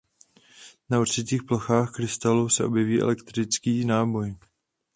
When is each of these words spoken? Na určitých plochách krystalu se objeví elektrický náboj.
Na 0.89 0.99
určitých 0.99 1.43
plochách 1.43 1.91
krystalu 1.93 2.49
se 2.49 2.65
objeví 2.65 3.01
elektrický 3.01 3.85
náboj. 3.85 4.37